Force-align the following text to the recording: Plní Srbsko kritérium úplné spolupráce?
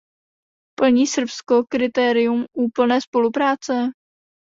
Plní 0.81 1.07
Srbsko 1.07 1.63
kritérium 1.65 2.45
úplné 2.53 3.01
spolupráce? 3.01 3.73